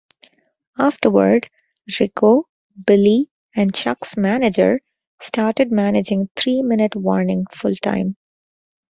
Afterward 0.79 1.47
Rico, 1.99 2.45
Billy 2.87 3.29
and 3.55 3.71
Chuck's 3.71 4.17
manager, 4.17 4.81
started 5.21 5.71
managing 5.71 6.27
Three 6.35 6.63
Minute 6.63 6.95
Warning 6.95 7.45
full-time. 7.53 8.15